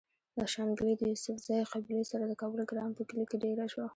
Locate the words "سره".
2.11-2.23